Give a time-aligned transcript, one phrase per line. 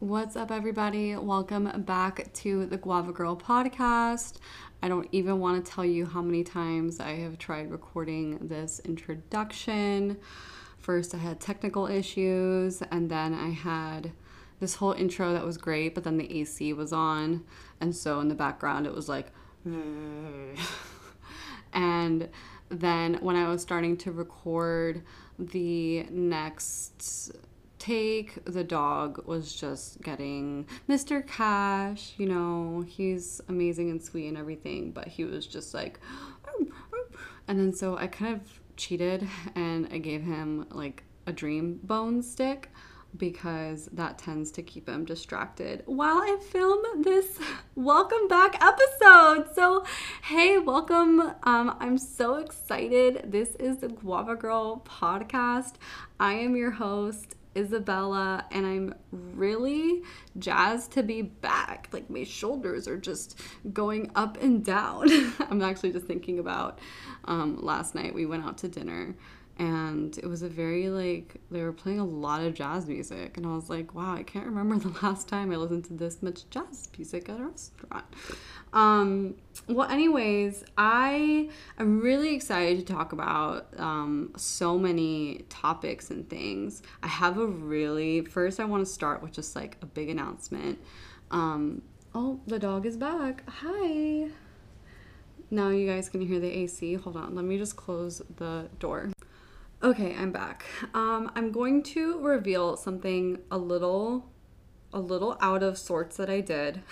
[0.00, 1.16] What's up, everybody?
[1.16, 4.36] Welcome back to the Guava Girl podcast.
[4.80, 8.80] I don't even want to tell you how many times I have tried recording this
[8.84, 10.16] introduction.
[10.78, 14.12] First, I had technical issues, and then I had
[14.60, 17.42] this whole intro that was great, but then the AC was on,
[17.80, 19.32] and so in the background it was like,
[21.72, 22.28] and
[22.68, 25.02] then when I was starting to record
[25.40, 27.32] the next
[27.88, 31.26] take, the dog was just getting Mr.
[31.26, 32.12] Cash.
[32.18, 35.98] You know, he's amazing and sweet and everything, but he was just like,
[37.48, 42.22] and then so I kind of cheated and I gave him like a dream bone
[42.22, 42.70] stick
[43.16, 47.38] because that tends to keep him distracted while I film this
[47.74, 49.54] welcome back episode.
[49.54, 49.86] So,
[50.24, 51.20] hey, welcome.
[51.42, 53.32] Um, I'm so excited.
[53.32, 55.76] This is the Guava Girl podcast.
[56.20, 60.02] I am your host, Isabella, and I'm really
[60.38, 61.88] jazzed to be back.
[61.92, 63.40] Like, my shoulders are just
[63.72, 65.08] going up and down.
[65.50, 66.78] I'm actually just thinking about
[67.24, 69.16] um, last night we went out to dinner
[69.58, 73.44] and it was a very like they were playing a lot of jazz music and
[73.44, 76.48] i was like wow i can't remember the last time i listened to this much
[76.50, 78.04] jazz music at a restaurant.
[78.72, 79.34] Um,
[79.66, 81.48] well anyways i
[81.78, 86.82] am really excited to talk about um, so many topics and things.
[87.02, 90.78] I have a really first i want to start with just like a big announcement.
[91.30, 91.82] Um,
[92.14, 93.42] oh the dog is back.
[93.48, 94.28] Hi.
[95.50, 96.94] Now you guys can hear the AC.
[96.94, 99.08] Hold on, let me just close the door.
[99.80, 100.64] Okay, I'm back.
[100.92, 104.28] Um, I'm going to reveal something a little,
[104.92, 106.82] a little out of sorts that I did.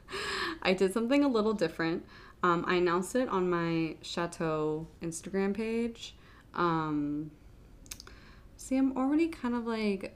[0.62, 2.04] I did something a little different.
[2.42, 6.14] Um, I announced it on my Chateau Instagram page.
[6.52, 7.30] Um,
[8.58, 10.14] see, I'm already kind of like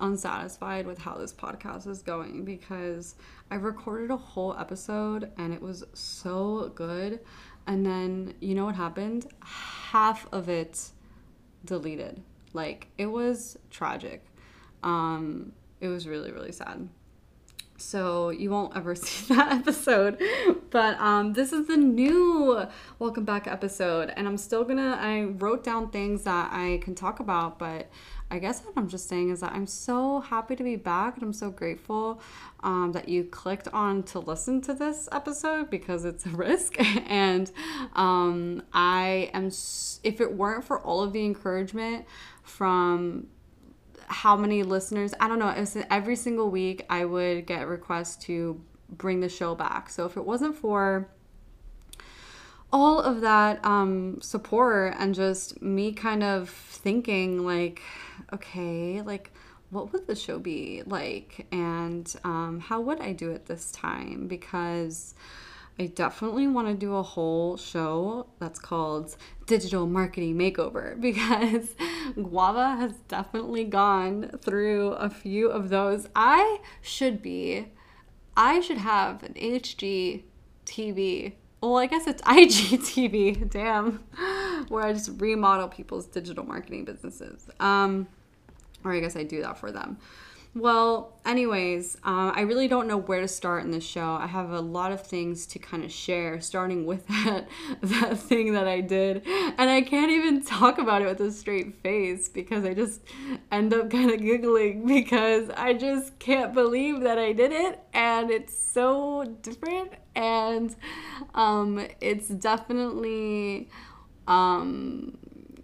[0.00, 3.14] unsatisfied with how this podcast is going because
[3.50, 7.20] I recorded a whole episode and it was so good.
[7.66, 9.26] And then, you know what happened?
[9.42, 10.92] Half of it
[11.64, 12.22] deleted.
[12.52, 14.24] Like it was tragic.
[14.82, 16.88] Um, it was really really sad.
[17.78, 20.20] So you won't ever see that episode.
[20.70, 22.66] But um, this is the new
[22.98, 24.98] welcome back episode, and I'm still gonna.
[25.00, 27.88] I wrote down things that I can talk about, but
[28.30, 31.22] I guess what I'm just saying is that I'm so happy to be back and
[31.22, 32.20] I'm so grateful
[32.62, 36.76] um, that you clicked on to listen to this episode because it's a risk.
[37.10, 37.50] and
[37.94, 42.04] um, I am, if it weren't for all of the encouragement
[42.42, 43.28] from
[44.08, 48.16] how many listeners, I don't know, it was every single week I would get requests
[48.26, 49.88] to bring the show back.
[49.88, 51.08] So if it wasn't for
[52.72, 57.82] all of that um, support and just me kind of thinking like
[58.32, 59.30] okay like
[59.70, 61.46] what would the show be like?
[61.52, 64.26] And um, how would i do it this time?
[64.26, 65.14] Because
[65.80, 71.76] i definitely want to do a whole show that's called digital marketing makeover because
[72.14, 76.08] guava has definitely gone through a few of those.
[76.16, 77.68] I should be
[78.36, 80.22] i should have an hg
[80.64, 83.98] tv well, I guess it's IGTV, damn,
[84.68, 87.48] where I just remodel people's digital marketing businesses.
[87.60, 88.08] Um,
[88.84, 89.98] or I guess I do that for them.
[90.54, 94.14] Well, anyways, uh, I really don't know where to start in this show.
[94.14, 97.48] I have a lot of things to kind of share, starting with that
[97.82, 101.80] that thing that I did, and I can't even talk about it with a straight
[101.82, 103.02] face because I just
[103.52, 108.30] end up kind of giggling because I just can't believe that I did it, and
[108.30, 110.74] it's so different, and
[111.34, 113.70] um, it's definitely
[114.26, 115.16] um,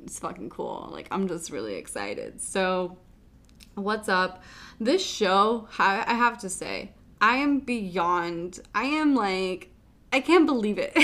[0.04, 0.88] it's fucking cool.
[0.92, 2.40] Like I'm just really excited.
[2.40, 2.96] So
[3.74, 4.42] what's up.
[4.80, 9.70] This show, I have to say, I am beyond, I am like,
[10.12, 10.96] I can't believe it.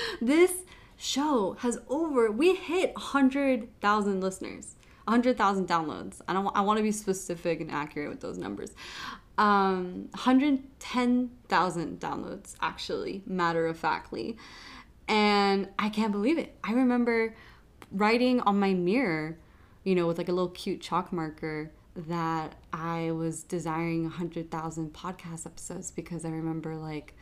[0.20, 0.52] this
[0.96, 4.74] show has over, we hit 100,000 listeners.
[5.04, 6.20] 100,000 downloads.
[6.28, 8.72] I don't I want to be specific and accurate with those numbers.
[9.38, 14.36] Um 110,000 downloads actually, matter of factly.
[15.06, 16.54] And I can't believe it.
[16.62, 17.34] I remember
[17.90, 19.38] writing on my mirror
[19.88, 25.46] you know, with like a little cute chalk marker that I was desiring 100,000 podcast
[25.46, 27.14] episodes because I remember like,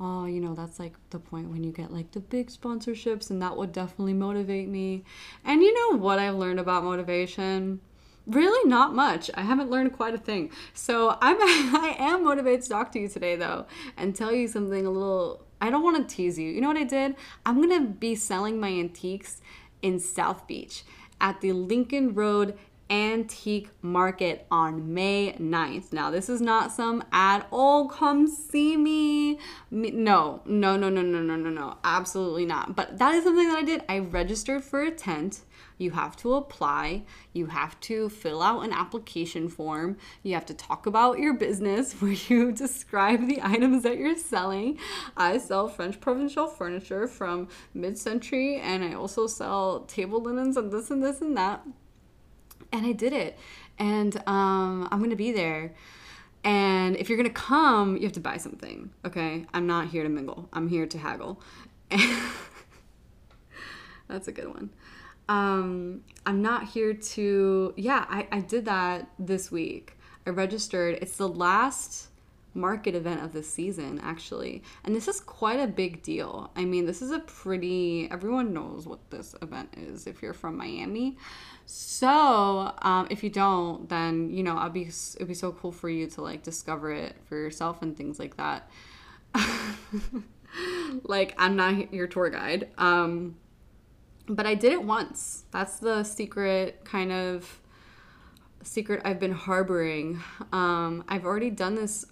[0.00, 3.40] oh, you know, that's like the point when you get like the big sponsorships and
[3.40, 5.04] that would definitely motivate me.
[5.44, 7.80] And you know what I've learned about motivation?
[8.26, 9.30] Really not much.
[9.34, 10.50] I haven't learned quite a thing.
[10.74, 13.66] So I'm I am motivated to talk to you today though
[13.96, 16.50] and tell you something a little I don't want to tease you.
[16.50, 17.14] You know what I did?
[17.46, 19.40] I'm to be selling my antiques
[19.80, 20.82] in South Beach
[21.20, 22.58] at the Lincoln Road
[22.90, 25.92] Antique Market on May 9th.
[25.92, 29.38] Now, this is not some ad, oh, come see me.
[29.70, 29.92] me.
[29.92, 31.78] No, no, no, no, no, no, no, no.
[31.84, 32.76] Absolutely not.
[32.76, 33.82] But that is something that I did.
[33.88, 35.40] I registered for a tent.
[35.82, 37.02] You have to apply.
[37.32, 39.96] You have to fill out an application form.
[40.22, 44.78] You have to talk about your business where you describe the items that you're selling.
[45.16, 50.70] I sell French provincial furniture from mid century, and I also sell table linens and
[50.70, 51.66] this and this and that.
[52.70, 53.36] And I did it.
[53.78, 55.74] And um, I'm to be there.
[56.44, 58.90] And if you're to come, you have to buy something.
[59.04, 59.46] Okay.
[59.52, 61.40] I'm not here to mingle, I'm here to haggle.
[64.08, 64.70] That's a good one
[65.32, 69.96] um, I'm not here to, yeah, I, I did that this week.
[70.26, 70.98] I registered.
[71.00, 72.08] It's the last
[72.52, 74.62] market event of the season, actually.
[74.84, 76.50] And this is quite a big deal.
[76.54, 80.58] I mean, this is a pretty, everyone knows what this event is if you're from
[80.58, 81.16] Miami.
[81.64, 85.88] So, um, if you don't, then, you know, I'd be, it'd be so cool for
[85.88, 88.68] you to like discover it for yourself and things like that.
[91.04, 92.68] like, I'm not your tour guide.
[92.76, 93.36] Um,
[94.32, 95.44] but I did it once.
[95.50, 97.60] That's the secret kind of
[98.62, 100.20] secret I've been harboring.
[100.52, 102.06] Um, I've already done this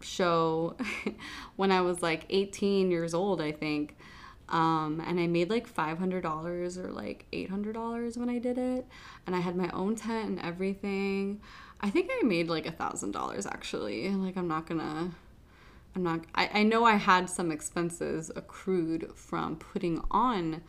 [0.00, 0.76] show
[1.56, 3.96] when I was like 18 years old, I think.
[4.48, 8.86] Um, and I made like $500 or like $800 when I did it.
[9.26, 11.40] And I had my own tent and everything.
[11.80, 14.08] I think I made like thousand dollars actually.
[14.10, 15.10] Like, I'm not gonna,
[15.94, 20.62] I'm not, I, I know I had some expenses accrued from putting on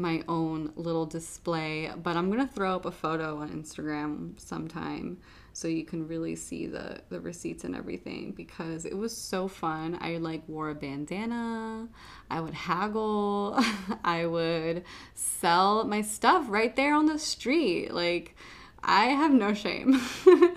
[0.00, 5.18] my own little display, but I'm gonna throw up a photo on Instagram sometime
[5.52, 9.98] so you can really see the the receipts and everything because it was so fun.
[10.00, 11.88] I like wore a bandana,
[12.30, 13.62] I would haggle,
[14.04, 17.92] I would sell my stuff right there on the street.
[17.92, 18.36] Like
[18.82, 19.94] I have no shame,
[20.26, 20.56] um,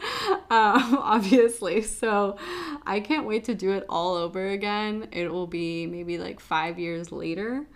[0.50, 1.82] obviously.
[1.82, 2.38] So
[2.86, 5.10] I can't wait to do it all over again.
[5.12, 7.68] It will be maybe like five years later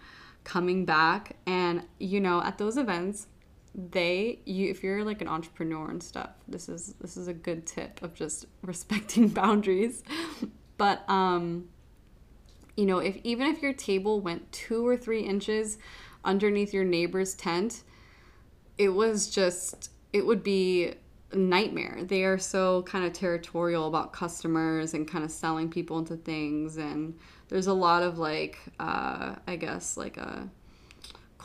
[0.48, 1.36] coming back.
[1.46, 3.28] And you know at those events
[3.76, 7.64] they you if you're like an entrepreneur and stuff this is this is a good
[7.68, 10.04] tip of just respecting boundaries.
[10.78, 11.68] But um
[12.78, 15.78] you know if even if your table went two or three inches
[16.24, 17.84] underneath your neighbor's tent
[18.78, 20.94] it was just it would be
[21.34, 22.00] a nightmare.
[22.04, 26.78] They are so kind of territorial about customers and kind of selling people into things
[26.78, 27.16] and
[27.50, 30.50] there's a lot of like uh, I guess like a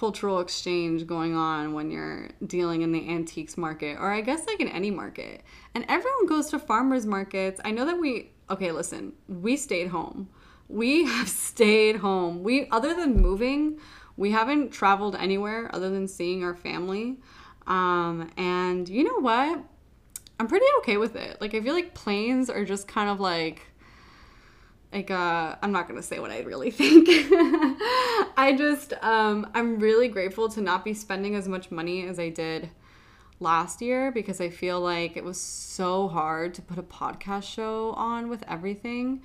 [0.03, 4.59] cultural exchange going on when you're dealing in the antiques market or I guess like
[4.59, 5.43] in any market.
[5.77, 7.61] And everyone goes to farmers markets.
[7.65, 10.29] I know that we okay, listen, we stayed home.
[10.69, 12.43] We have stayed home.
[12.43, 13.79] We other than moving,
[14.17, 17.19] we haven't traveled anywhere other than seeing our family.
[17.67, 19.63] Um, and you know what?
[20.41, 21.41] I'm pretty okay with it.
[21.41, 23.72] Like I feel like planes are just kind of like
[24.93, 27.09] like uh i'm not gonna say what i really think.
[28.37, 32.29] I just um i'm really grateful to not be spending as much money as i
[32.29, 32.69] did
[33.41, 37.93] last year because i feel like it was so hard to put a podcast show
[37.93, 39.23] on with everything.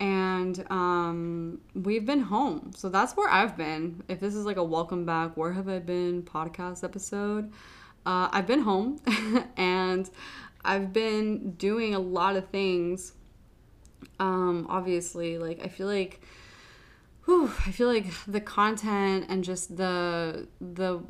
[0.00, 2.72] And um we've been home.
[2.74, 4.02] So that's where i've been.
[4.08, 7.52] If this is like a welcome back where have i been podcast episode?
[8.04, 9.00] Uh, i've been home
[9.56, 10.10] and
[10.64, 13.12] i've been doing a lot of things
[14.18, 16.20] um, obviously, like I feel like,
[17.24, 21.00] whew, I feel like the content and just the the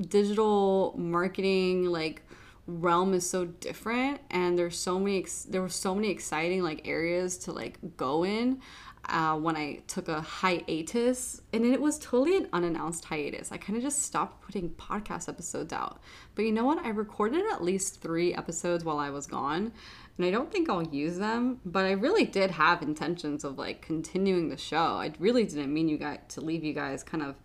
[0.00, 2.22] digital marketing like
[2.66, 6.86] realm is so different and there's so many ex- there were so many exciting like
[6.86, 8.60] areas to like go in
[9.08, 13.52] uh, when I took a hiatus, and it was totally an unannounced hiatus.
[13.52, 16.00] I kind of just stopped putting podcast episodes out.
[16.34, 16.84] But you know what?
[16.84, 19.72] I recorded at least three episodes while I was gone,
[20.16, 23.82] and I don't think I'll use them, but I really did have intentions of like
[23.82, 24.76] continuing the show.
[24.76, 27.36] I really didn't mean you guys to leave you guys kind of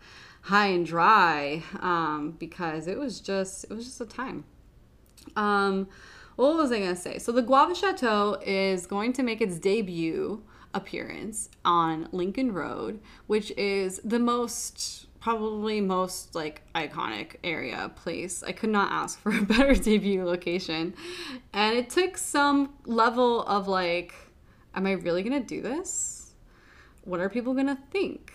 [0.41, 4.45] high and dry um, because it was just it was just a time.
[5.35, 5.89] Um,
[6.37, 7.19] what was I gonna say?
[7.19, 13.51] So the Guava Chateau is going to make its debut appearance on Lincoln Road, which
[13.57, 18.43] is the most probably most like iconic area place.
[18.43, 20.93] I could not ask for a better debut location.
[21.53, 24.13] And it took some level of like,
[24.75, 26.33] am I really gonna do this?
[27.03, 28.33] What are people gonna think?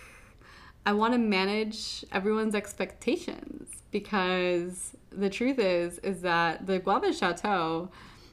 [0.85, 7.89] I want to manage everyone's expectations because the truth is is that the Guava Chateau,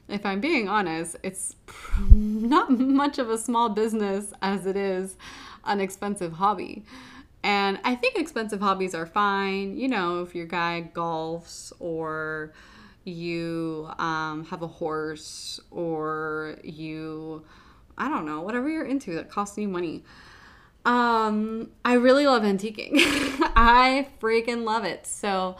[0.07, 1.55] if I'm being honest, it's
[2.11, 5.17] not much of a small business as it is
[5.65, 6.83] an expensive hobby.
[7.43, 12.53] And I think expensive hobbies are fine, you know, if your guy golfs or
[13.03, 17.43] you um, have a horse or you,
[17.97, 20.03] I don't know, whatever you're into that costs you money.
[20.85, 22.93] Um, I really love antiquing.
[23.55, 25.05] I freaking love it.
[25.05, 25.55] So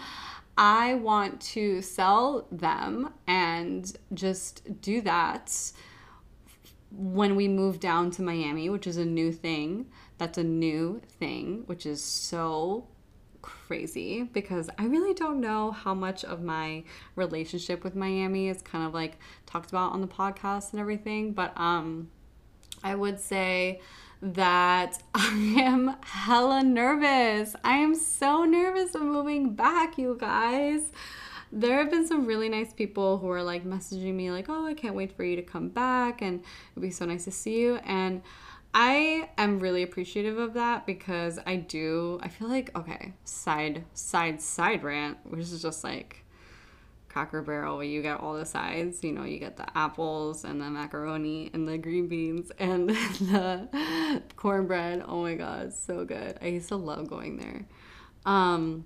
[0.57, 5.71] I want to sell them and just do that
[6.91, 9.87] when we move down to Miami, which is a new thing.
[10.17, 12.87] That's a new thing, which is so
[13.41, 16.83] crazy because I really don't know how much of my
[17.15, 21.53] relationship with Miami is kind of like talked about on the podcast and everything, but
[21.59, 22.09] um
[22.83, 23.81] I would say
[24.21, 27.55] that I am hella nervous.
[27.63, 30.91] I am so nervous of moving back, you guys.
[31.51, 34.73] There have been some really nice people who are like messaging me, like, oh, I
[34.73, 36.43] can't wait for you to come back and
[36.73, 37.75] it'd be so nice to see you.
[37.85, 38.21] And
[38.73, 44.41] I am really appreciative of that because I do, I feel like, okay, side, side,
[44.41, 46.24] side rant, which is just like
[47.15, 49.01] Cracker Barrel where you get all the sides.
[49.01, 54.21] You know, you get the apples and the macaroni and the green beans and the
[54.35, 55.01] cornbread.
[55.07, 56.37] Oh my God, so good.
[56.41, 57.67] I used to love going there.
[58.25, 58.83] Um,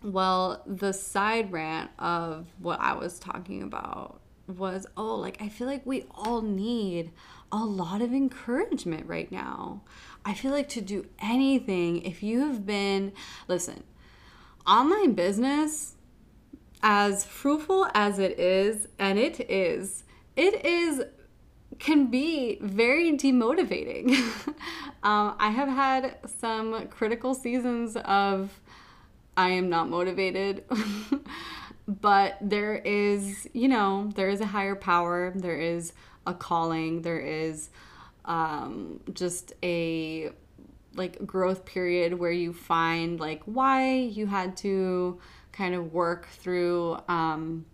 [0.00, 5.66] well, the side rant of what I was talking about was oh, like, I feel
[5.66, 7.10] like we all need
[7.50, 9.82] a lot of encouragement right now.
[10.24, 13.12] I feel like to do anything, if you have been,
[13.48, 13.82] listen,
[14.64, 15.96] online business,
[16.82, 20.04] as fruitful as it is, and it is,
[20.36, 21.02] it is
[21.78, 24.14] can be very demotivating.
[25.02, 28.60] um, I have had some critical seasons of
[29.36, 30.64] I am not motivated.
[31.88, 35.92] but there is, you know, there is a higher power, there is
[36.26, 37.70] a calling, there is
[38.26, 40.30] um, just a
[40.94, 45.18] like growth period where you find like why you had to
[45.52, 47.66] kind of work through um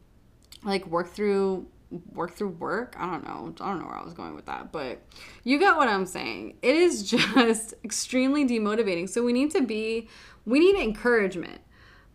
[0.65, 1.67] like work through
[2.13, 2.97] work through work?
[2.99, 3.55] I don't know.
[3.61, 5.03] I don't know where i was going with that but
[5.45, 6.57] you get what i'm saying.
[6.63, 9.09] It is just extremely demotivating.
[9.09, 10.09] So we need to be
[10.45, 11.61] we need encouragement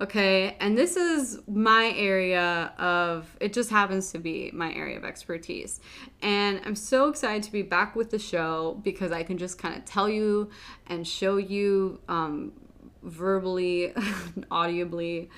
[0.02, 5.06] Okay, and this is my area of it just happens to be my area of
[5.06, 5.80] expertise.
[6.24, 9.78] And I'm so excited to be back with the show because I can just kind
[9.78, 10.50] of tell you
[10.88, 12.52] and show you um,
[13.04, 13.94] verbally,
[14.52, 15.30] audibly,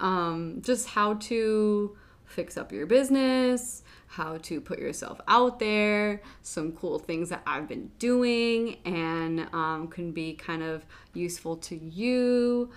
[0.00, 6.72] um, just how to fix up your business, how to put yourself out there, some
[6.72, 12.70] cool things that I've been doing and um, can be kind of useful to you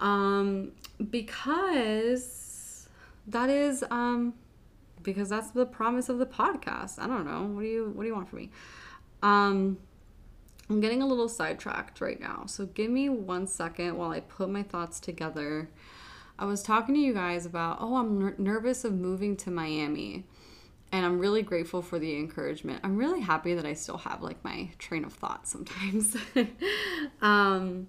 [0.00, 0.72] um,
[1.10, 2.88] because
[3.28, 4.34] that is um,
[5.02, 6.98] because that's the promise of the podcast.
[6.98, 7.44] I don't know.
[7.54, 8.50] What do you What do you want from me?
[9.22, 9.78] Um,
[10.70, 14.48] I'm getting a little sidetracked right now, so give me one second while I put
[14.48, 15.68] my thoughts together.
[16.38, 20.24] I was talking to you guys about, oh, I'm ner- nervous of moving to Miami.
[20.90, 22.80] And I'm really grateful for the encouragement.
[22.84, 26.16] I'm really happy that I still have like my train of thought sometimes.
[27.22, 27.88] um,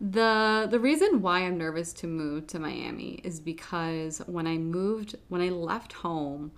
[0.00, 5.16] the the reason why I'm nervous to move to Miami is because when I moved
[5.28, 6.52] when I left home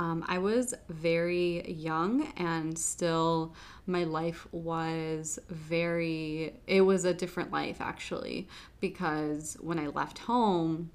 [0.00, 3.54] um, I was very young and still
[3.86, 8.48] my life was very it was a different life actually
[8.80, 10.90] because when I left home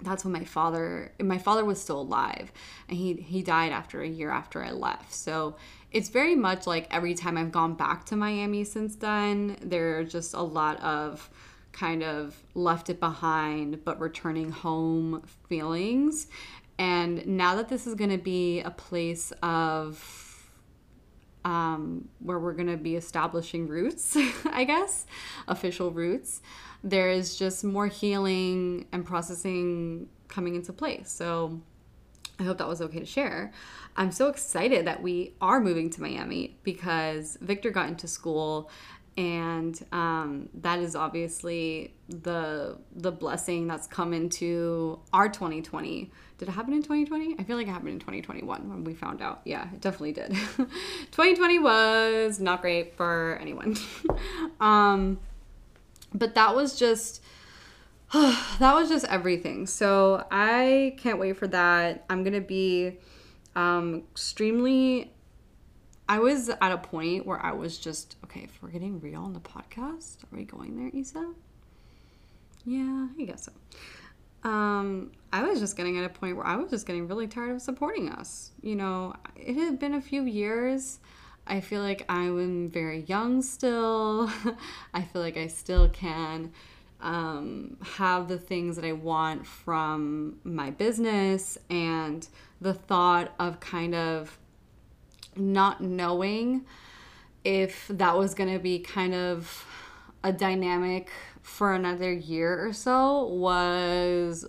[0.00, 2.50] that's when my father my father was still alive
[2.88, 5.54] and he he died after a year after I left so
[5.92, 10.04] it's very much like every time I've gone back to Miami since then, there are
[10.04, 11.30] just a lot of
[11.72, 16.28] kind of left it behind but returning home feelings.
[16.78, 20.50] And now that this is going to be a place of
[21.44, 25.06] um, where we're going to be establishing roots, I guess,
[25.48, 26.40] official roots,
[26.84, 31.10] there is just more healing and processing coming into place.
[31.10, 31.60] So
[32.38, 33.52] I hope that was okay to share.
[33.96, 38.70] I'm so excited that we are moving to Miami because Victor got into school
[39.16, 46.10] and um, that is obviously the the blessing that's come into our 2020
[46.42, 49.22] did it happen in 2020 i feel like it happened in 2021 when we found
[49.22, 50.30] out yeah it definitely did
[51.12, 53.76] 2020 was not great for anyone
[54.60, 55.20] um,
[56.12, 57.22] but that was just
[58.12, 62.98] that was just everything so i can't wait for that i'm gonna be
[63.54, 65.12] um, extremely
[66.08, 68.40] I was at a point where I was just okay.
[68.40, 71.32] If we're getting real on the podcast, are we going there, Isa?
[72.66, 73.52] Yeah, I guess so.
[74.44, 77.52] Um, I was just getting at a point where I was just getting really tired
[77.52, 78.50] of supporting us.
[78.60, 80.98] You know, it had been a few years.
[81.46, 84.30] I feel like I'm very young still.
[84.94, 86.52] I feel like I still can
[87.00, 92.26] um, have the things that I want from my business and
[92.60, 94.38] the thought of kind of
[95.34, 96.64] not knowing
[97.44, 99.66] if that was going to be kind of
[100.22, 101.10] a dynamic
[101.42, 104.46] for another year or so was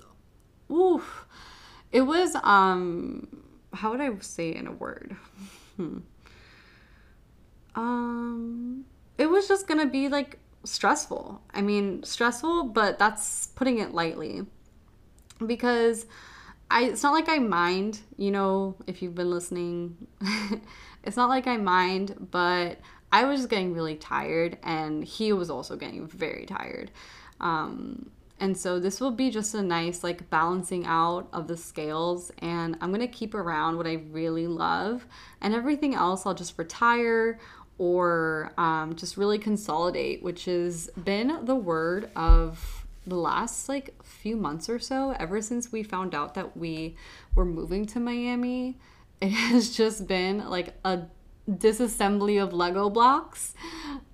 [0.72, 1.26] oof
[1.92, 3.28] it was um
[3.74, 5.16] how would I say it in a word
[5.78, 5.98] hmm.
[7.76, 8.86] um
[9.18, 11.42] it was just going to be like stressful.
[11.54, 14.46] I mean, stressful, but that's putting it lightly.
[15.46, 16.06] Because
[16.72, 20.08] I it's not like I mind, you know, if you've been listening.
[21.04, 22.80] it's not like I mind, but
[23.14, 26.92] I was getting really tired and he was also getting very tired.
[27.40, 32.30] Um and so this will be just a nice like balancing out of the scales
[32.40, 35.06] and I'm going to keep around what I really love
[35.40, 37.40] and everything else I'll just retire
[37.78, 44.36] or um, just really consolidate, which has been the word of the last like few
[44.36, 46.96] months or so, ever since we found out that we
[47.36, 48.78] were moving to Miami.
[49.22, 51.04] It has just been like a
[51.50, 53.54] disassembly of Lego blocks,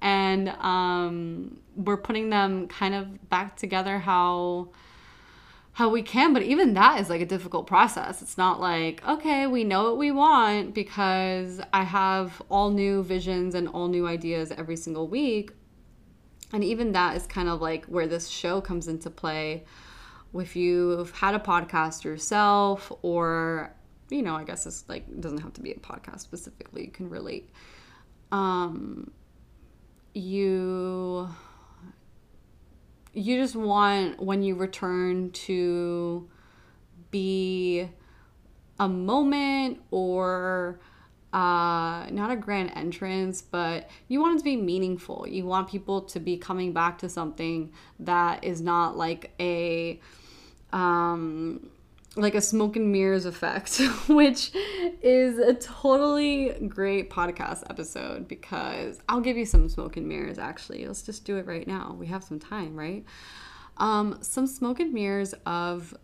[0.01, 4.69] and um, we're putting them kind of back together how
[5.73, 8.21] how we can but even that is like a difficult process.
[8.21, 13.55] It's not like okay we know what we want because i have all new visions
[13.55, 15.51] and all new ideas every single week.
[16.51, 19.63] And even that is kind of like where this show comes into play.
[20.33, 23.73] If you've had a podcast yourself or
[24.09, 27.09] you know i guess it's like doesn't have to be a podcast specifically you can
[27.09, 27.49] relate
[28.31, 29.11] um
[30.13, 31.29] you
[33.13, 36.29] you just want when you return to
[37.11, 37.89] be
[38.79, 40.79] a moment or
[41.33, 45.27] uh, not a grand entrance, but you want it to be meaningful.
[45.27, 49.99] You want people to be coming back to something that is not like a
[50.73, 51.69] um,
[52.21, 54.51] like a smoke and mirrors effect, which
[55.01, 60.85] is a totally great podcast episode because I'll give you some smoke and mirrors actually.
[60.85, 61.95] Let's just do it right now.
[61.97, 63.05] We have some time, right?
[63.77, 65.95] Um, some smoke and mirrors of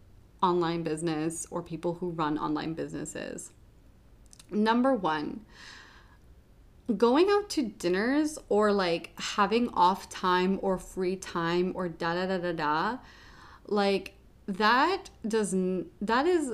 [0.41, 3.51] online business or people who run online businesses.
[4.51, 5.41] Number one,
[6.97, 12.27] going out to dinners or like having off time or free time or da da
[12.27, 12.97] da da da,
[13.67, 14.14] like
[14.47, 16.53] that doesn't that is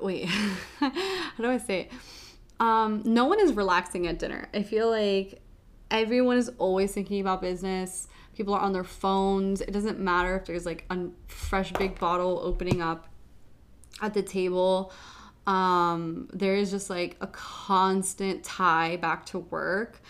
[0.00, 0.24] wait
[0.80, 0.90] how
[1.38, 1.92] do i say it?
[2.58, 4.48] Um no one is relaxing at dinner.
[4.54, 5.42] I feel like
[5.90, 8.08] everyone is always thinking about business.
[8.34, 9.60] People are on their phones.
[9.60, 13.08] It doesn't matter if there's like a fresh big bottle opening up
[14.00, 14.92] at the table.
[15.46, 20.00] Um there is just like a constant tie back to work.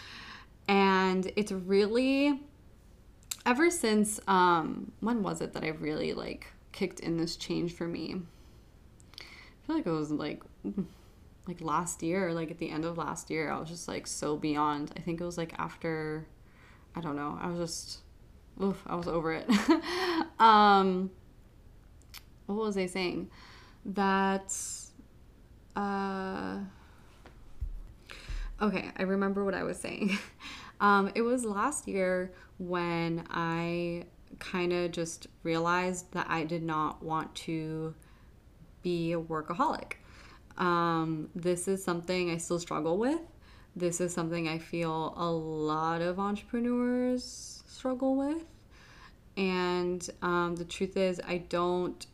[0.68, 2.40] And it's really
[3.46, 7.86] ever since um when was it that I really like kicked in this change for
[7.86, 8.16] me?
[9.18, 10.42] I feel like it was like
[11.46, 14.36] like last year, like at the end of last year, I was just like so
[14.36, 14.92] beyond.
[14.96, 16.26] I think it was like after
[16.94, 17.38] I don't know.
[17.40, 17.98] I was just
[18.62, 19.48] oof, I was over it.
[20.40, 21.10] um
[22.46, 23.30] what was I saying?
[23.84, 24.54] That
[25.76, 26.58] uh
[28.60, 30.18] okay, I remember what I was saying.
[30.80, 34.04] Um, it was last year when I
[34.38, 37.94] kind of just realized that I did not want to
[38.82, 39.92] be a workaholic.
[40.58, 43.20] Um, this is something I still struggle with.
[43.74, 48.44] This is something I feel a lot of entrepreneurs struggle with.
[49.36, 52.06] And um, the truth is, I don't,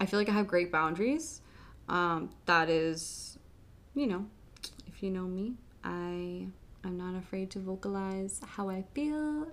[0.00, 1.40] I feel like I have great boundaries.
[1.88, 3.38] Um, that is,
[3.94, 4.26] you know,
[4.88, 6.48] if you know me, I
[6.84, 9.46] I'm not afraid to vocalize how I feel.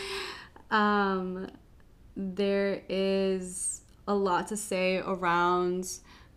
[0.70, 1.48] um,
[2.16, 5.88] there is a lot to say around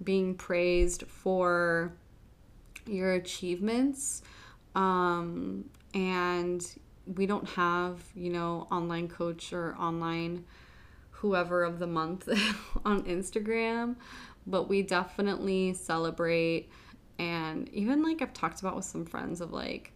[0.04, 1.94] being praised for
[2.86, 4.24] your achievements.
[4.76, 6.66] Um, and
[7.06, 10.44] we don't have, you know, online coach or online
[11.12, 12.28] whoever of the month
[12.86, 13.96] on Instagram,
[14.46, 16.70] but we definitely celebrate.
[17.18, 19.94] And even like I've talked about with some friends of like,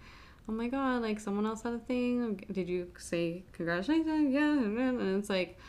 [0.49, 2.43] oh my god, like someone else had a thing.
[2.51, 4.33] Did you say congratulations?
[4.33, 4.51] Yeah.
[4.51, 5.59] And it's like,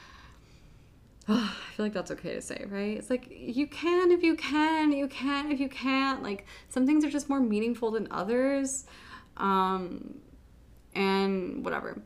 [1.28, 2.96] oh, I feel like that's okay to say, right?
[2.96, 6.22] It's like you can if you can, you can if you can't.
[6.22, 8.86] Like some things are just more meaningful than others.
[9.36, 10.14] Um,
[10.94, 12.02] and whatever.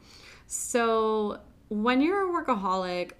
[0.49, 3.13] So when you're a workaholic,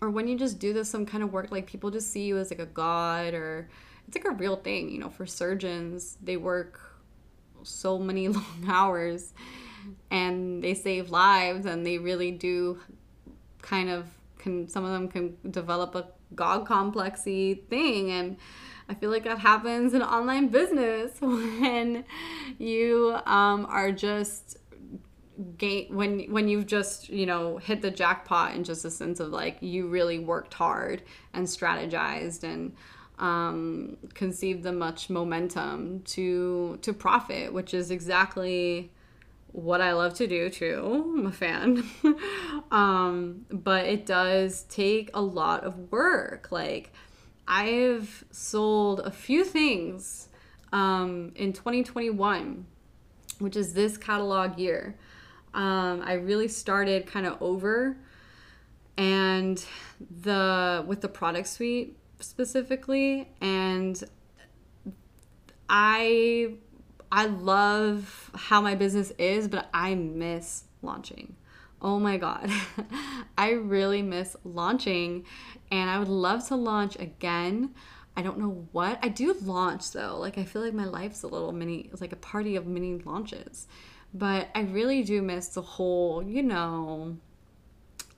[0.00, 2.38] or when you just do this some kind of work, like people just see you
[2.38, 3.68] as like a god, or
[4.06, 4.90] it's like a real thing.
[4.90, 6.93] You know, for surgeons, they work
[7.64, 9.32] so many long hours
[10.10, 12.78] and they save lives and they really do
[13.62, 14.06] kind of
[14.38, 18.36] can some of them can develop a god complexy thing and
[18.86, 22.04] I feel like that happens in online business when
[22.58, 24.58] you um, are just
[25.58, 29.30] gain when when you've just you know hit the jackpot in just a sense of
[29.30, 32.76] like you really worked hard and strategized and
[33.18, 38.90] um, conceived the much momentum to to profit, which is exactly
[39.52, 41.14] what I love to do too.
[41.16, 41.84] I'm a fan.
[42.72, 46.48] um, but it does take a lot of work.
[46.50, 46.92] Like
[47.46, 50.28] I've sold a few things
[50.72, 52.66] um, in 2021,
[53.38, 54.96] which is this catalog year.
[55.54, 57.96] Um, I really started kind of over
[58.96, 59.64] and
[60.22, 64.02] the with the product suite specifically and
[65.68, 66.54] I
[67.10, 71.36] I love how my business is, but I miss launching.
[71.80, 72.50] Oh my god.
[73.38, 75.24] I really miss launching
[75.70, 77.74] and I would love to launch again.
[78.16, 78.98] I don't know what.
[79.02, 80.18] I do launch though.
[80.18, 82.98] Like I feel like my life's a little mini it's like a party of mini
[83.04, 83.68] launches.
[84.12, 87.16] But I really do miss the whole, you know,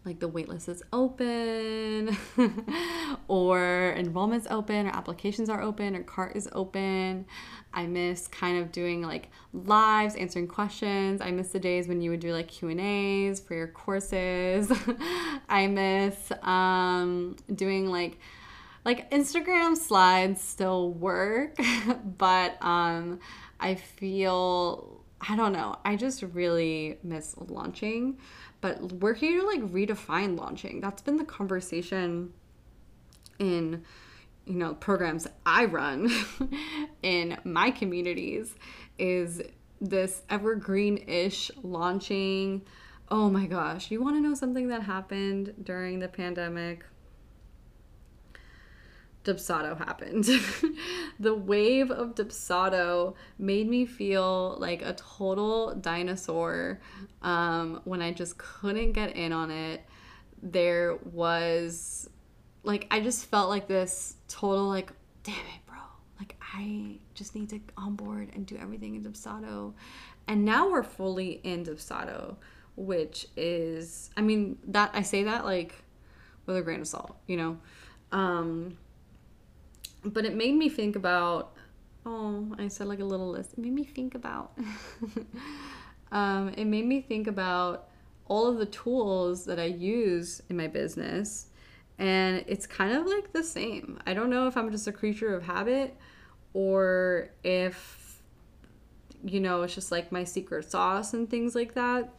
[0.06, 2.16] like the waitlist is open
[3.28, 7.26] or enrollment's open or applications are open or cart is open.
[7.74, 11.20] I miss kind of doing like lives answering questions.
[11.20, 14.72] I miss the days when you would do like q and a's for your courses.
[15.48, 18.18] I miss um, doing like
[18.84, 21.56] like instagram slides still work
[22.18, 23.18] but um,
[23.58, 25.76] i feel i don't know.
[25.84, 28.18] I just really miss launching
[28.66, 30.80] but we're here to like redefine launching.
[30.80, 32.32] That's been the conversation
[33.38, 33.84] in
[34.44, 36.10] you know programs I run
[37.02, 38.56] in my communities
[38.98, 39.40] is
[39.80, 42.62] this evergreen-ish launching.
[43.08, 46.84] Oh my gosh, you want to know something that happened during the pandemic?
[49.26, 50.28] Dubsado happened.
[51.20, 56.80] the wave of Dubsado made me feel like a total dinosaur
[57.22, 59.82] um, when I just couldn't get in on it.
[60.42, 62.08] There was,
[62.62, 64.92] like, I just felt like this total, like,
[65.24, 65.78] damn it, bro.
[66.20, 69.74] Like, I just need to onboard and do everything in Dubsado.
[70.28, 72.36] And now we're fully in Dubsado,
[72.76, 75.74] which is, I mean, that I say that like
[76.46, 77.58] with a grain of salt, you know?
[78.12, 78.76] Um,
[80.06, 81.54] but it made me think about
[82.04, 83.52] oh i said like a little list.
[83.52, 84.56] It made me think about
[86.12, 87.88] um, it made me think about
[88.28, 91.48] all of the tools that i use in my business
[91.98, 93.98] and it's kind of like the same.
[94.06, 95.96] I don't know if i'm just a creature of habit
[96.52, 98.20] or if
[99.24, 102.14] you know it's just like my secret sauce and things like that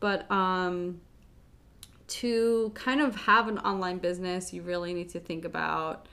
[0.00, 1.00] but um
[2.06, 6.06] to kind of have an online business you really need to think about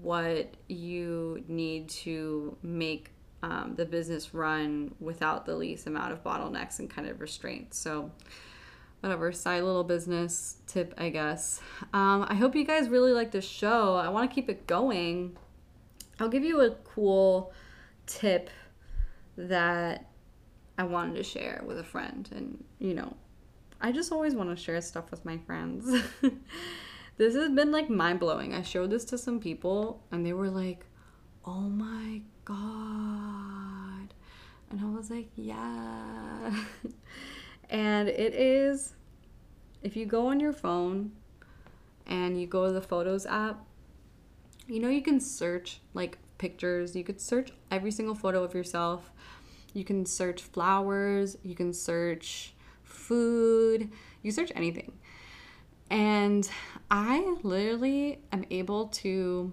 [0.00, 3.10] what you need to make
[3.42, 7.78] um, the business run without the least amount of bottlenecks and kind of restraints.
[7.78, 8.10] So,
[9.00, 11.60] whatever, side little business tip, I guess.
[11.92, 13.94] Um, I hope you guys really like this show.
[13.94, 15.36] I want to keep it going.
[16.18, 17.52] I'll give you a cool
[18.06, 18.50] tip
[19.36, 20.10] that
[20.76, 22.28] I wanted to share with a friend.
[22.34, 23.16] And, you know,
[23.80, 26.04] I just always want to share stuff with my friends.
[27.20, 28.54] This has been like mind blowing.
[28.54, 30.86] I showed this to some people and they were like,
[31.44, 34.14] oh my God.
[34.70, 36.50] And I was like, yeah.
[37.68, 38.94] and it is,
[39.82, 41.12] if you go on your phone
[42.06, 43.66] and you go to the Photos app,
[44.66, 46.96] you know, you can search like pictures.
[46.96, 49.10] You could search every single photo of yourself.
[49.74, 51.36] You can search flowers.
[51.42, 53.90] You can search food.
[54.22, 54.94] You search anything.
[55.90, 56.48] And
[56.90, 59.52] I literally am able to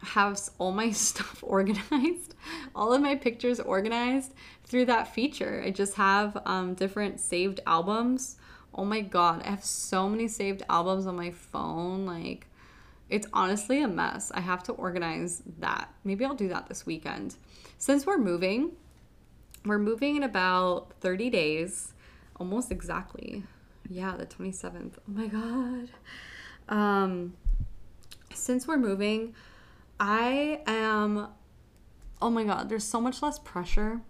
[0.00, 2.34] have all my stuff organized,
[2.74, 5.62] all of my pictures organized through that feature.
[5.64, 8.36] I just have um, different saved albums.
[8.74, 12.06] Oh my god, I have so many saved albums on my phone.
[12.06, 12.48] Like,
[13.08, 14.32] it's honestly a mess.
[14.34, 15.92] I have to organize that.
[16.02, 17.36] Maybe I'll do that this weekend.
[17.78, 18.72] Since we're moving,
[19.64, 21.92] we're moving in about 30 days,
[22.36, 23.44] almost exactly
[23.88, 24.94] yeah, the 27th.
[24.98, 25.90] Oh my god.
[26.68, 27.34] Um
[28.32, 29.34] since we're moving,
[30.00, 31.28] I am
[32.20, 34.00] oh my god, there's so much less pressure.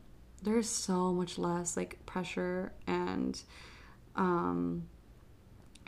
[0.42, 3.40] There's so much less like pressure and
[4.16, 4.88] um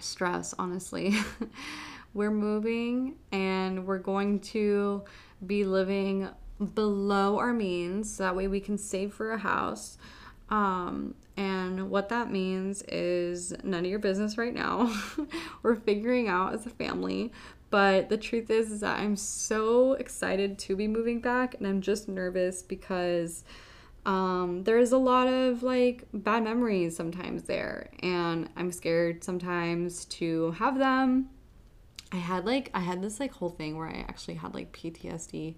[0.00, 1.14] stress, honestly.
[2.14, 5.04] we're moving and we're going to
[5.46, 6.28] be living
[6.74, 8.14] below our means.
[8.14, 9.98] So that way we can save for a house.
[10.48, 14.94] Um, and what that means is none of your business right now.
[15.62, 17.32] We're figuring out as a family.
[17.68, 21.80] But the truth is, is that I'm so excited to be moving back, and I'm
[21.80, 23.44] just nervous because
[24.06, 30.52] um, there's a lot of like bad memories sometimes there, and I'm scared sometimes to
[30.52, 31.28] have them.
[32.12, 35.56] I had like I had this like whole thing where I actually had like PTSD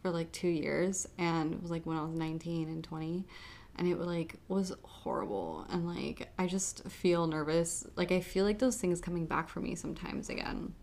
[0.00, 3.26] for like two years, and it was like when I was 19 and 20
[3.76, 5.66] and it like was horrible.
[5.70, 7.86] And like i just feel nervous.
[7.96, 10.74] Like i feel like those things coming back for me sometimes again.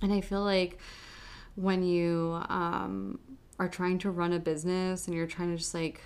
[0.00, 0.78] And i feel like
[1.54, 3.18] when you um,
[3.58, 6.00] are trying to run a business and you're trying to just like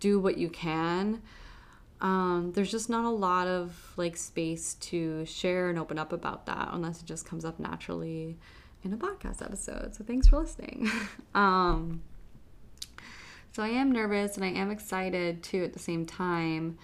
[0.00, 1.20] do what you can
[2.02, 6.46] um, there's just not a lot of like space to share and open up about
[6.46, 8.36] that unless it just comes up naturally
[8.82, 9.94] in a podcast episode.
[9.94, 10.90] So thanks for listening.
[11.34, 12.02] Um,
[13.52, 16.78] so I am nervous and I am excited too at the same time.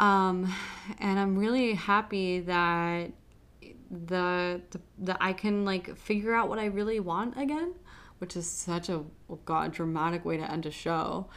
[0.00, 0.52] Um,
[0.98, 3.12] and I'm really happy that
[3.90, 7.74] the, the that I can like figure out what I really want again,
[8.18, 11.28] which is such a oh god dramatic way to end a show.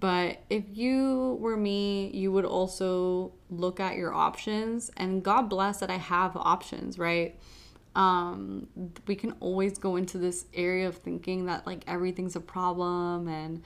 [0.00, 5.80] But if you were me, you would also look at your options and God bless
[5.80, 7.38] that I have options, right?
[7.98, 8.68] Um,
[9.08, 13.64] we can always go into this area of thinking that like everything's a problem and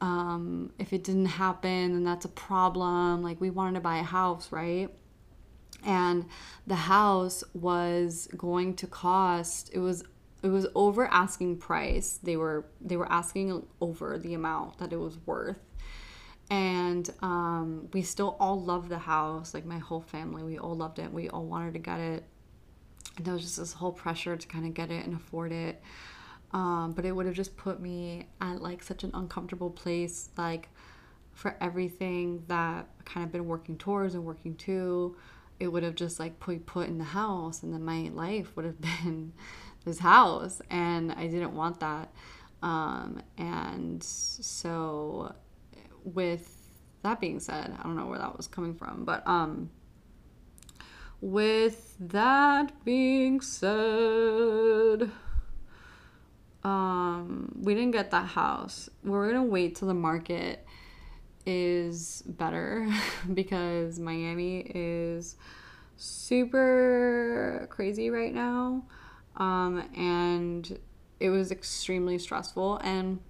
[0.00, 3.22] um, if it didn't happen then that's a problem.
[3.22, 4.88] Like we wanted to buy a house right?
[5.84, 6.24] And
[6.66, 10.02] the house was going to cost it was
[10.42, 12.18] it was over asking price.
[12.22, 15.58] They were they were asking over the amount that it was worth.
[16.48, 20.98] And um, we still all loved the house like my whole family we all loved
[20.98, 22.24] it we all wanted to get it
[23.20, 25.82] there was just this whole pressure to kind of get it and afford it.
[26.52, 30.68] Um, but it would have just put me at like such an uncomfortable place like
[31.32, 35.16] for everything that I kind of been working towards and working to
[35.58, 38.66] it would have just like put put in the house and then my life would
[38.66, 39.32] have been
[39.84, 42.12] this house and I didn't want that.
[42.62, 45.34] Um, and so
[46.04, 46.54] with
[47.02, 49.70] that being said I don't know where that was coming from but um
[51.22, 55.10] with that being said
[56.64, 58.88] um, we didn't get that house.
[59.02, 60.66] We're gonna wait till the market
[61.44, 62.88] is better
[63.34, 65.36] because Miami is
[65.96, 68.84] super crazy right now.
[69.36, 70.78] Um, and
[71.18, 72.78] it was extremely stressful.
[72.78, 73.20] And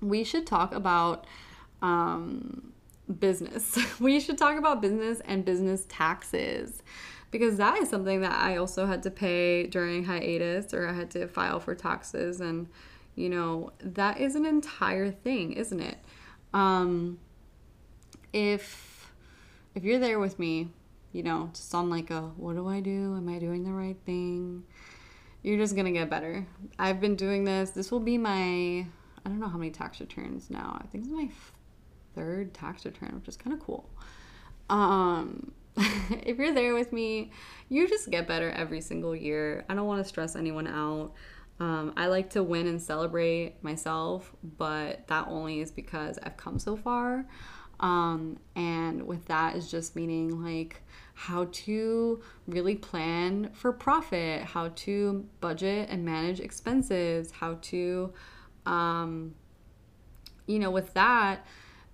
[0.00, 1.26] we should talk about
[1.82, 2.72] um,
[3.08, 3.78] business.
[4.00, 6.82] we should talk about business and business taxes
[7.30, 11.10] because that is something that I also had to pay during hiatus or I had
[11.12, 12.68] to file for taxes and
[13.14, 15.98] you know that is an entire thing isn't it?
[16.54, 17.18] Um
[18.32, 19.12] if
[19.74, 20.70] if you're there with me
[21.12, 23.16] you know just on like a what do I do?
[23.16, 24.64] Am I doing the right thing?
[25.42, 26.46] You're just gonna get better.
[26.78, 27.70] I've been doing this.
[27.70, 28.86] This will be my
[29.24, 30.80] I don't know how many tax returns now.
[30.82, 31.28] I think it's my
[32.18, 33.88] third tax return which is kind of cool
[34.70, 35.52] um
[36.10, 37.30] if you're there with me,
[37.68, 39.64] you just get better every single year.
[39.68, 41.12] I don't want to stress anyone out.
[41.60, 46.58] Um, I like to win and celebrate myself, but that only is because I've come
[46.58, 47.26] so far.
[47.80, 50.82] Um, and with that is just meaning like
[51.14, 58.12] how to really plan for profit, how to budget and manage expenses, how to,
[58.66, 59.34] um,
[60.46, 61.46] you know, with that,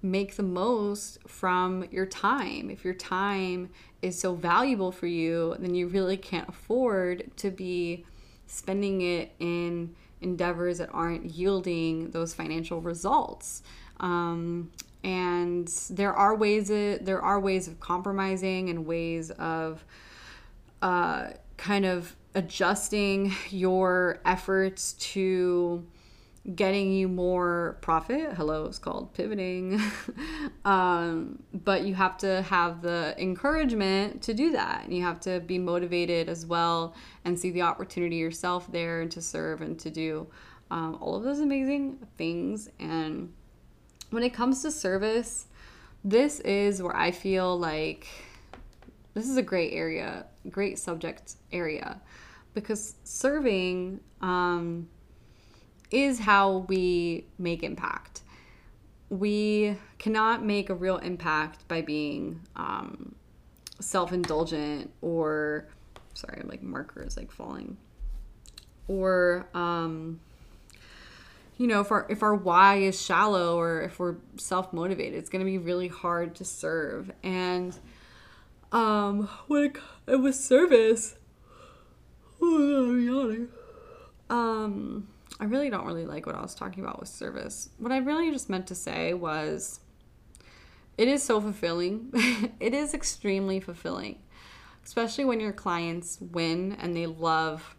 [0.04, 2.70] make the most from your time.
[2.70, 3.70] If your time
[4.02, 8.04] is so valuable for you, then you really can't afford to be
[8.46, 13.62] spending it in endeavors that aren't yielding those financial results.
[14.00, 14.70] Um,
[15.02, 19.84] and there are ways of, there are ways of compromising and ways of
[20.82, 25.86] uh, kind of adjusting your efforts to
[26.54, 28.34] getting you more profit.
[28.34, 29.80] Hello, it's called pivoting.
[30.64, 34.84] um, but you have to have the encouragement to do that.
[34.84, 39.10] And you have to be motivated as well and see the opportunity yourself there and
[39.12, 40.26] to serve and to do
[40.70, 42.68] um, all of those amazing things.
[42.78, 43.32] And
[44.10, 45.46] when it comes to service,
[46.04, 48.06] this is where I feel like
[49.14, 52.02] this is a great area, great subject area,
[52.52, 54.00] because serving.
[54.20, 54.88] Um,
[55.94, 58.22] is how we make impact.
[59.10, 63.14] We cannot make a real impact by being um,
[63.80, 65.68] self indulgent or,
[66.14, 67.76] sorry, like marker is like falling,
[68.88, 70.20] or, um,
[71.56, 75.30] you know, if our if our why is shallow or if we're self motivated, it's
[75.30, 77.12] gonna be really hard to serve.
[77.22, 77.78] And
[78.72, 79.76] um, when it,
[80.08, 81.14] it was service,
[82.42, 83.48] oh, I'm yawning.
[84.28, 85.08] Um,
[85.40, 87.70] I really don't really like what I was talking about with service.
[87.78, 89.80] What I really just meant to say was,
[90.96, 92.10] it is so fulfilling.
[92.60, 94.18] it is extremely fulfilling,
[94.84, 97.76] especially when your clients win and they love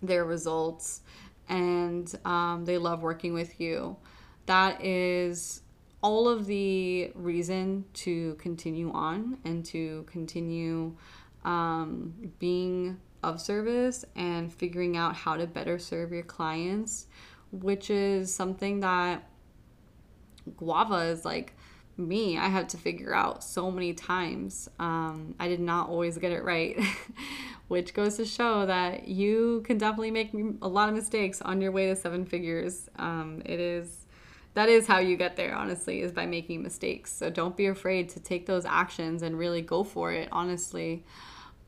[0.00, 1.00] their results
[1.48, 3.96] and um, they love working with you.
[4.46, 5.62] That is
[6.00, 10.96] all of the reason to continue on and to continue
[11.44, 17.06] um, being of service and figuring out how to better serve your clients,
[17.50, 19.28] which is something that
[20.56, 21.54] Guava is like
[21.96, 22.38] me.
[22.38, 24.68] I had to figure out so many times.
[24.78, 26.78] Um, I did not always get it right,
[27.68, 30.32] which goes to show that you can definitely make
[30.62, 32.88] a lot of mistakes on your way to seven figures.
[32.96, 34.06] Um, it is
[34.54, 38.10] that is how you get there honestly is by making mistakes so don't be afraid
[38.10, 41.02] to take those actions and really go for it honestly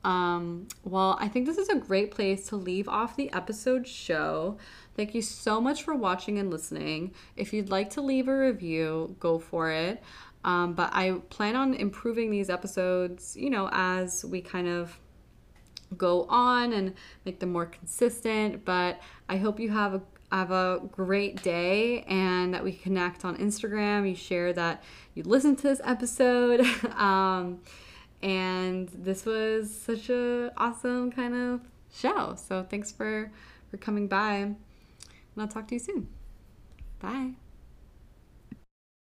[0.05, 4.59] um, well, I think this is a great place to leave off the episode show.
[4.95, 7.15] Thank you so much for watching and listening.
[7.35, 10.03] If you'd like to leave a review, go for it.
[10.43, 14.99] Um, but I plan on improving these episodes, you know, as we kind of
[15.97, 16.93] go on and
[17.25, 18.63] make them more consistent.
[18.63, 23.37] But I hope you have a have a great day and that we connect on
[23.37, 24.07] Instagram.
[24.07, 24.83] You share that
[25.15, 26.61] you listened to this episode.
[26.95, 27.61] um,
[28.25, 31.61] and this was such a awesome kind of
[31.93, 32.35] show.
[32.35, 33.31] So thanks for
[33.69, 34.33] for coming by.
[34.37, 34.57] And
[35.37, 36.07] I'll talk to you soon.
[36.99, 37.44] Bye.